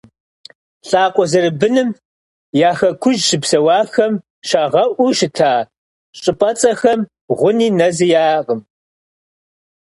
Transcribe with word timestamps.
Лӏакъуэ 0.87 1.25
зэрыбыным 1.31 1.89
я 2.69 2.71
Хэкужь 2.77 3.21
щыпсэуахэм 3.27 4.13
щагъэӏуу 4.47 5.11
щыта 5.17 5.51
щӏыпӏэцӏэхэм 6.19 6.99
гъуни 7.39 7.67
нэзи 7.77 8.07
яӏэкъым. 8.23 8.61